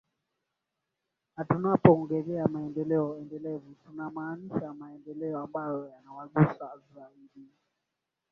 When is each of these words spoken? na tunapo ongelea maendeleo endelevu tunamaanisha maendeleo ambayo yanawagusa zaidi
na 1.35 1.41
tunapo 1.49 1.89
ongelea 1.99 2.45
maendeleo 2.55 3.07
endelevu 3.21 3.71
tunamaanisha 3.81 4.73
maendeleo 4.73 5.39
ambayo 5.39 5.89
yanawagusa 5.89 6.69
zaidi 6.95 7.45